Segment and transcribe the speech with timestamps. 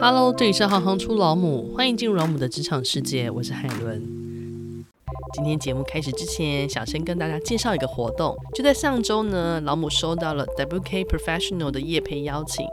[0.00, 4.02] Hello，这里是行行出老母，欢迎进入老母的职场世界，我是海伦。
[5.32, 8.36] 今天节目开始之前，想先跟大家介绍一个活动。
[8.54, 12.66] 就在上周呢，老母收到了 WK Professional 的夜配邀请，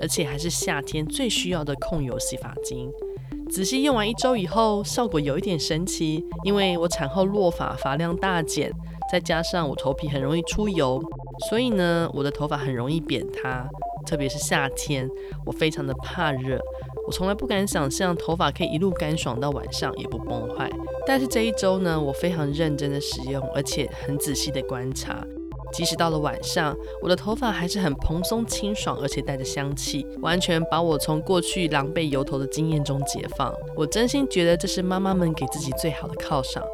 [0.00, 2.90] 而且还是夏天最需要的控油洗发精。
[3.50, 8.70] 仔细用完一周以后，效果有一点神奇，因为我产后落发，发量大减，
[9.10, 11.02] 再加上我头皮很容易出油，
[11.48, 13.68] 所以呢，我的头发很容易扁塌。
[14.08, 15.06] 特别是夏天，
[15.44, 16.58] 我非常的怕热，
[17.06, 20.70] 我从来不敢想象头发可以一路干爽到晚上也不崩坏。
[21.06, 25.22] 但是这一周呢，我非常认真的使用，而且很仔细的观察，
[25.74, 33.54] 即使到了晚上，我的头发还是很蓬松清爽，而且带着香气，完全把我从过去狼狈油头的经验中解放。
[33.76, 36.64] 我真心觉得这是妈妈们给自己最好的犒赏。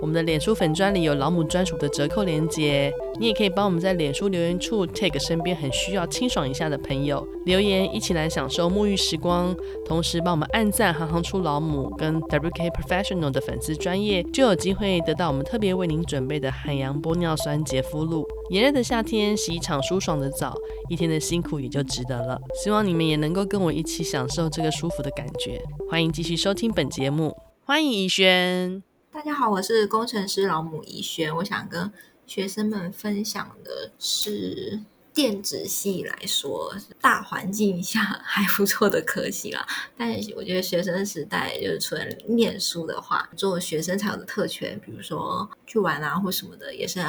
[0.00, 18.26] 我们的脸书粉专里有老母专属的折扣链接，你也可以帮我们在脸书留言处 tag 身边很需要清爽一下的朋友留言，一起来享受沐浴时光，同时帮我们按赞行行出老母跟 WK Professional 的粉丝专业，就有机会得到我们特别为您准备的海洋玻尿酸洁肤露。
[18.50, 20.54] 炎热的夏天洗一场舒爽的澡，
[20.88, 22.38] 一天的辛苦也就值得了。
[22.62, 25.62] 希望你们也能够跟我一起享受这个舒服的感觉。
[25.88, 28.95] 欢迎继续收听本节目，欢迎怡轩。
[29.16, 31.34] 大家好，我是工程师老母怡萱。
[31.36, 31.90] 我想跟
[32.26, 34.78] 学生们分享的是
[35.14, 39.66] 电子系来说，大环境下 还不错的科系啦。
[39.96, 47.02] 但我觉得学生时代就是除了念书的话，做学生才有的特权，比如说去玩啊或什么的，也是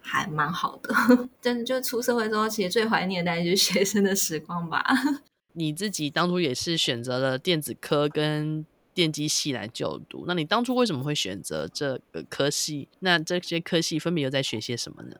[0.00, 0.94] 还蛮好的。
[1.42, 4.82] 真的，就出社会之后，其实最怀念的大概就是学生的时光吧。
[5.52, 8.64] 你自己当初也是选择了电子科跟。
[8.92, 12.88] 电机系来就读，那你当初为什么会选择这个科系？
[12.98, 15.16] 那这些科系分别又在学些什么呢？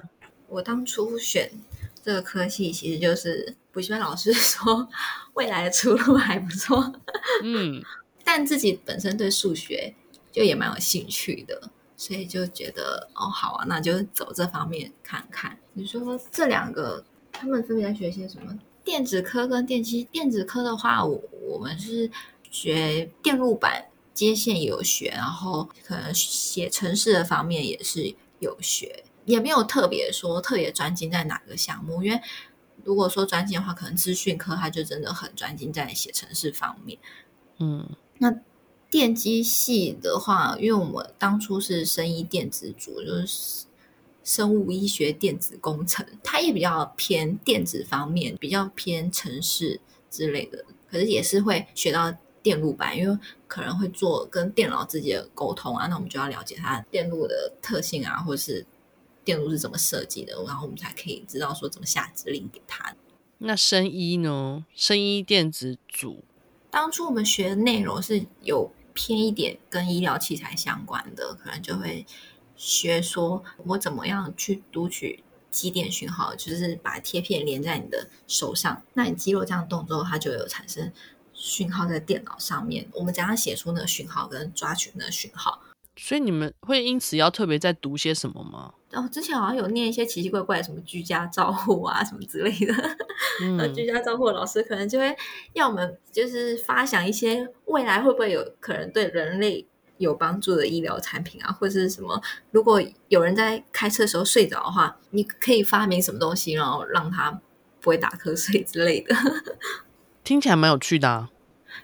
[0.48, 1.50] 我当初选
[2.02, 4.88] 这个科系，其实就是补习班老师 说
[5.34, 6.92] 未来的出路还不错，
[7.44, 7.80] 嗯，
[8.24, 9.94] 但自己本身对数学
[10.32, 15.56] 就也蛮有兴趣的，所以就觉得哦，好啊，那就走这方面看看。
[15.74, 18.58] 你说这两个他们分别在学些什么？
[18.82, 22.10] 电子科跟电机，电子科的话，我我们是。
[22.50, 32.02] 学电路板接线也有学，然后可能写程式的方面也是有学，也没有特别说特别专精在哪个项目。
[32.02, 32.20] 因为
[32.84, 36.98] 如果说专精的话，可能资讯科它就真的很专精在写程式方面。
[37.58, 37.88] 嗯，
[38.18, 38.34] 那
[38.90, 43.66] 电机系的话，因为我们当初是生医电子组，就是
[44.24, 49.80] 生物医学电子工程，它也比较偏电子方面，比较偏城市
[50.10, 52.12] 之类的，可是也是会学到。
[52.42, 58.66] 电路板，因为可能会做跟电脑之间的沟通啊，那我们就要了解它电路的特性啊，或者是
[59.24, 62.94] 电路是怎么设计的，然后我们才可以知道说怎么下指令给它。
[63.38, 64.64] 那生医呢？
[64.74, 66.24] 生医电子组，
[66.70, 72.06] 当初我们学的内容是有偏一点跟医疗器材相关的，可能就会
[72.56, 80.92] 学说我怎么样去读取肌电讯号，就是把贴片连在你的手上，那你肌肉这样动之后，它就有产生。
[81.40, 85.62] 讯号在电脑上面，我们怎样写出那个讯号跟抓取那个讯号？
[85.96, 88.74] 所以你们会因此要特别在读些什么吗？
[88.92, 92.74] 哦，之前好像有念一些奇奇怪怪的什么居家照护啊什么之类的。
[93.42, 95.16] 嗯， 居家照护老师可能就会
[95.54, 99.66] 要我们就是发想一些未来会不会有可能对人类
[99.98, 102.20] 有帮助的医疗产品啊，或者是什么？
[102.50, 107.30] 如果有人在开车的时候睡着的话，你可以发明什么东西，然后让他
[107.80, 109.14] 不会打瞌睡之类的。
[110.30, 111.28] 听起来蛮有趣的啊。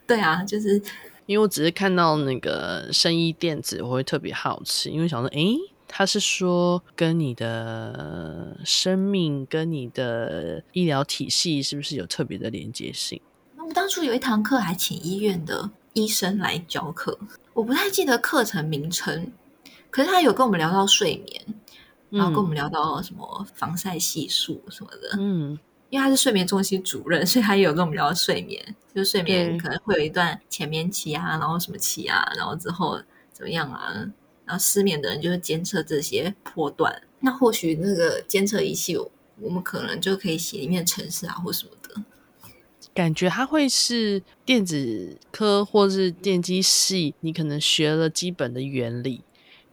[0.07, 0.81] 对啊，就是
[1.27, 5.57] 因为我只是看到那个生医电子，我会特别好奇，因为想说，诶，
[5.89, 13.21] 他是说跟你的生命、跟你的医疗体系是不是有特别的连接性？
[13.57, 17.19] 那我们当初有一堂课还请医院的医生来教课，
[17.53, 19.33] 我不太记得课程名称，
[19.91, 21.45] 可是他有跟我们聊到睡眠，
[22.11, 25.59] 然后跟我们聊到什么防晒系数什么的，嗯。
[25.91, 33.01] 因为他是睡眠中心主任，所以他也有跟我们聊睡眠，就是睡眠可能会有一段浅眠期啊，然后什么期啊，然后之后
[33.33, 33.93] 怎么样啊，
[34.45, 37.03] 然后失眠的人就是监测这些波段。
[37.21, 38.97] 那或许那个监测仪器，
[39.41, 42.03] 我们可能就可以写里面程式啊，或什么的。
[42.95, 49.23] 感觉它会是电子科或是电机系，你可能学了基本的原理。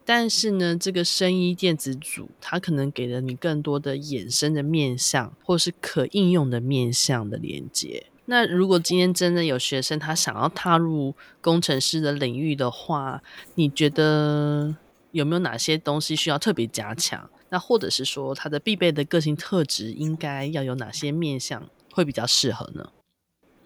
[0.04, 8.06] 但是呢，这个生医电子组，它可能给了你更多的衍生的面向，或是可应用的面向的连接。
[8.26, 13.22] 那如果今天真的有学生他想要踏入工程师的领域的话，
[13.54, 14.74] 你觉得
[15.12, 17.28] 有没有哪些东西需要特别加强？
[17.50, 22.90] 那或者是说他的必备的个性特质应该要有哪些面向会比较适合呢？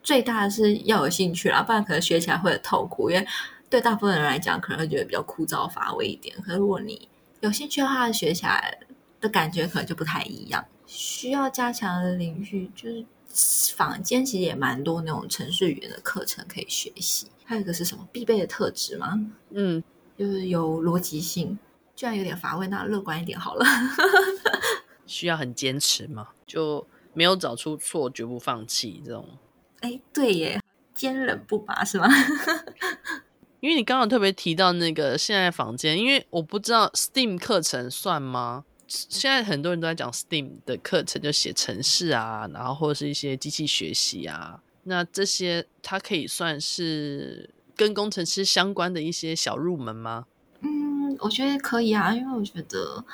[0.02, 3.10] 最大的是要有兴趣啦，不然可能学起来会很痛苦。
[3.10, 3.26] 因为
[3.70, 6.34] 对大部分人来讲，可能会觉得比较枯燥乏味一点。
[6.42, 7.08] 可是如果你
[7.40, 8.78] 有兴趣的话，学起来
[9.20, 10.64] 的感觉可能就不太一样。
[10.86, 13.04] 需要加强的领域就是
[13.76, 17.26] 坊间其实也蛮多那种程序语言的课程可以学习。
[17.44, 19.20] 还有一个是什么必备的特质吗？
[19.50, 19.82] 嗯，
[20.16, 21.58] 就是有逻辑性。
[21.94, 23.66] 居然有点乏味，那乐观一点好了。
[25.04, 26.28] 需要很坚持吗？
[26.46, 29.28] 就没有找出错，绝不放弃这种。
[29.80, 30.62] 哎，对耶，
[30.94, 32.06] 坚韧不拔是吗？
[33.60, 38.64] 因为你刚刚特别提到那个现在房间，因为我不知道 STEAM 课程算吗？
[38.86, 50.26] 现在很多人都在讲 STEAM 的课程，就写程式啊，然后或者是一些机器学习啊，那这些它可以算是跟工程师相关的一些小入门吗？
[50.60, 53.04] 嗯我觉得可以啊，因为我觉得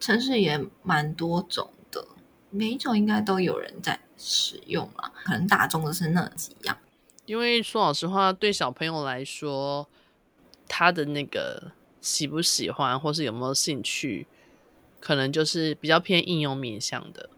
[0.00, 2.04] 程式也蛮多种的，
[2.50, 6.76] 每一种应该都有人在使用啊，可能大众的是那几样。
[7.28, 9.86] 因为说老实话，对小朋友来说，
[10.66, 14.26] 他的那个喜不喜欢或是有没有兴趣，
[14.98, 17.28] 可能就是比较偏应用面向的。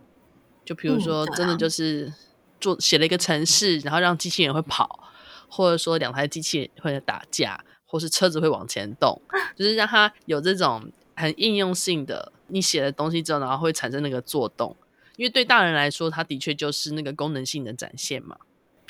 [0.65, 2.13] 就比如说，真的就是
[2.61, 5.11] 做写了一个程式，然后让机器人会跑，
[5.49, 7.65] 或者说两台机器人会打架。
[7.85, 9.21] 或是车子会往前动，
[9.57, 14.77] 就是让他有这种很应用性的，你写的东西之后，然后会产生那个作动。
[15.17, 18.37] 因为对大人来说，它的确就是那个功能性的展现嘛。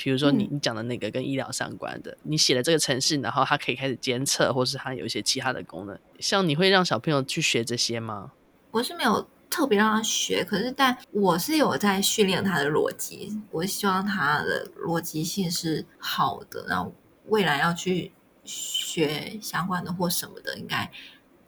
[0.03, 5.99] 比如说你你讲的那个跟医疗相关的，嗯、你写了这个程式，然后它可以开始监测，或是它有一些其他的功能。
[6.19, 8.31] 像你会让小朋友去学这些吗？
[8.71, 13.41] 我是没有特别让他学，可是但我是有在训练他的逻辑。
[13.51, 16.93] 我希望他的逻辑性是好的，然后
[17.27, 18.11] 未来要去。
[18.43, 20.91] 学相关的或什么的，应该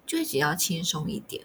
[0.06, 1.44] 就会比较轻松一点。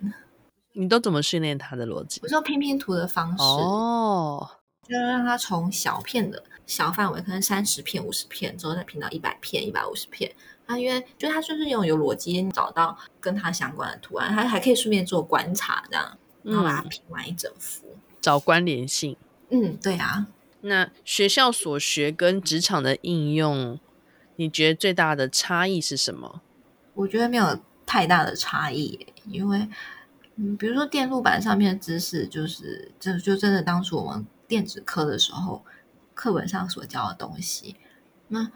[0.75, 2.20] 你都怎么训练他的逻辑？
[2.22, 4.46] 我说拼拼图的方式哦，
[4.88, 10.32] 就是让他从小片的小范围，可能三十片、五十片，之后再拼到一百片、一百五十片。
[10.67, 19.17] 他因为就他就是用有逻辑找到跟他相关的图案，他还可以顺便做观察，这样然后把它拼完一整幅，嗯，找关联性。
[19.50, 20.26] 嗯，对啊。
[20.62, 23.79] 那学校所学跟职场的应用。
[24.40, 26.43] 你觉得最大的差异是什么？
[26.94, 29.69] 我觉得没有太大的差异，因为，
[30.37, 35.64] 嗯，比如说电路板上面的知识，就是就就真的当初我们电子科的时候
[36.14, 37.76] 课本上所教的东西。
[38.26, 38.50] 那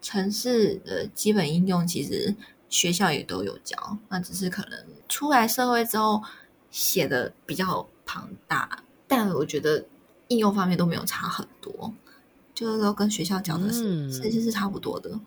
[0.00, 2.34] 城市的基本应用其实
[2.70, 6.22] 学校也都有教，那只是可能出来社会之后
[6.70, 9.84] 写的比较庞大，但我觉得
[10.28, 11.92] 应用方面都没有差很多。
[12.54, 15.10] 就是都，跟学校教的是，其实是差不多的。
[15.10, 15.20] 嗯。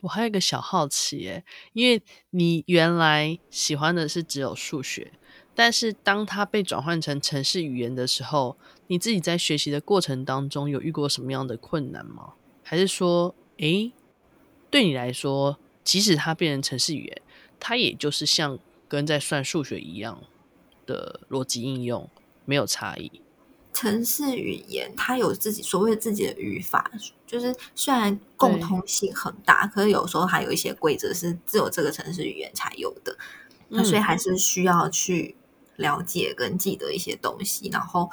[0.00, 1.44] 我还有一个小好奇，诶，
[1.74, 5.12] 因为你原来喜欢的是只有数学，
[5.54, 8.56] 但是当它被转换成城市语言的时候，
[8.86, 12.32] 你自己在学习的过程当中有遇过什么样的困难吗？
[12.62, 13.92] 还是说，诶，
[14.70, 17.22] 对你来说，即使它变成城市语言，
[17.60, 18.58] 它也就是像
[18.88, 20.22] 跟在算数学一样
[20.86, 22.08] 的逻辑应用，
[22.44, 23.20] 没有差异？
[23.74, 26.90] 城市语言它有自己所谓自己的语法，
[27.26, 33.16] 就是虽然共通性很大，可是有时候还有一些规则是只有这个城市语言才有的，
[33.68, 35.34] 那所以还是需要去
[35.76, 37.68] 了解跟记得一些东西。
[37.70, 38.10] 然后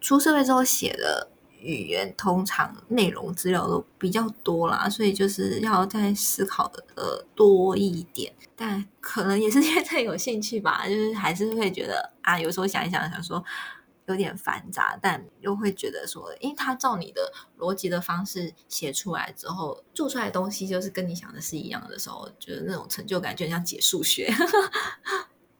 [0.00, 1.28] 出社会之后写的
[1.60, 8.32] 语言，通常内容资料都比较多啦，所以就是要再思考的多一点。
[8.56, 13.44] 但可能也是因为太有兴趣吧，就是还是会觉得啊，有时候想一想，想说。
[14.06, 24.30] 有点繁杂，但又会觉得说，因为他照你的逻辑的方式写出来之后，做出来的东西就是跟你想的是一样的时候，觉得那种成就感就很像解数学。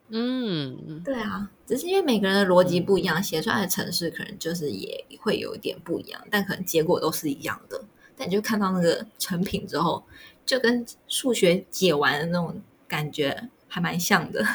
[0.08, 7.82] 嗯，对啊，只是因为每个人的逻辑不一样，写出来的程式可能就是也会有一点不一样，但可能结果都是一样的。
[8.16, 10.04] 但你就看到那个成品之后，
[10.46, 14.46] 就跟数学解完的那种感觉还蛮像的。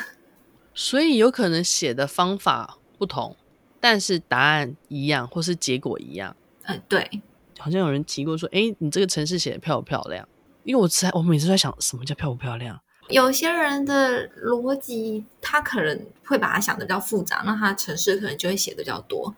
[0.74, 3.36] 所以有可能写的方法不同。
[3.82, 6.36] 但是答案一样，或是结果一样。
[6.64, 7.22] 嗯，对。
[7.58, 10.28] 好像有人提过说，哎，你这个城市写的漂不漂亮？
[10.64, 12.80] 因为我在，我每次在想，什么叫漂不漂亮？
[13.10, 19.36] 有些人的逻辑，他可能会把它想的比较复杂，那他程式可能就会写的比较多，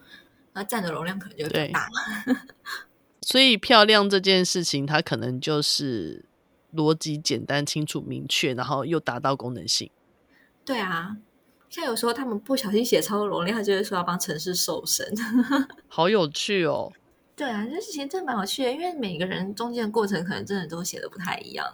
[0.53, 1.89] 那占的容量可能就会比较大。
[3.21, 6.25] 所以漂亮这件事情，它可能就是
[6.73, 9.89] 逻辑简单、清楚、明确，然后又达到功能性。
[10.65, 11.17] 对啊。
[11.69, 15.07] 像有时候他们不小心写超多容量，他就会说要帮城市瘦身，
[15.87, 16.91] 好有趣哦。
[17.33, 21.65] 对啊，这事情真的蛮有趣的，因为每个人中间的过程可能真的都写的不太一样。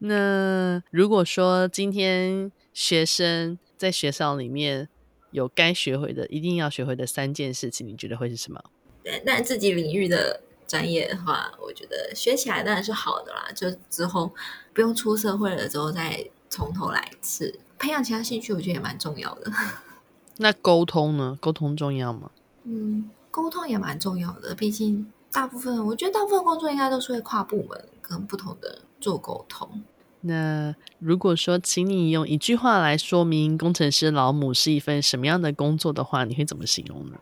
[0.00, 4.88] 那如果说今天学生在学校里面
[5.30, 8.62] 有该学会的、一定要学会的三件事情，你觉得会是什么？
[9.04, 13.50] 对，那自己领域的专业的话，我觉得学起来当然是好的啦。
[13.54, 14.34] 就之后
[14.74, 19.52] 不用出社会了之后再从头来一次，培养其他兴趣，我觉得也蛮重要的。
[20.38, 21.38] 那沟通呢？
[21.40, 22.30] 沟通重要吗？
[22.64, 24.54] 嗯，沟通也蛮重要的。
[24.54, 29.82] 毕竟大部分，我觉得大部分工作应该都是会跨部门跟不同的做沟通。
[30.22, 37.16] 那如果说，请你用一句话来说明工程师老母是一份什么样的工作的话，你会怎么形容呢？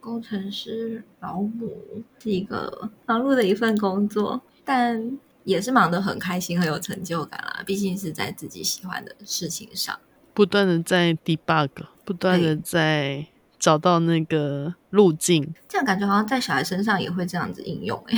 [0.00, 7.62] 工程师老母是一个忙碌的一份工作，但也是忙得很开心，很有成就感啦。
[7.66, 9.96] 毕竟是在自己喜欢的事情上，
[10.32, 11.68] 不断的在 debug，
[12.04, 13.26] 不断的在
[13.58, 15.54] 找到那个路径。
[15.68, 18.16] 这样感觉好像在小孩身上也会这样子应用哎。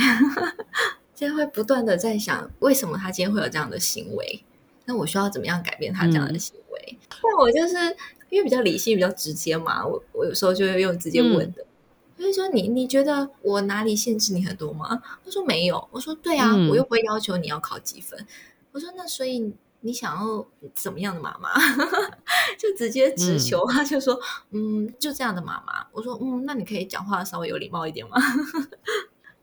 [1.15, 4.43] 今天会不断的在想，为什么他今天会有这样的行为？
[4.83, 6.99] 那我需要怎么样改变他这样的行为？
[7.23, 7.75] 那、嗯、我就是
[8.29, 11.65] 因为比较理性、比较直接嘛，我我有时候就会用直接问的，
[12.17, 15.01] 所、嗯、以说你你觉得我哪里限制你很多吗？
[15.23, 18.27] 他说没有，我说对啊、嗯，我又不会要求你要考几分。
[18.73, 21.49] 我说那所以你想要怎么样的妈妈？
[22.59, 24.19] 就直接直球，他就说
[24.51, 25.87] 嗯，就这样的妈妈。
[25.93, 28.17] 我说嗯，那你可以讲话稍微有礼貌一点吗？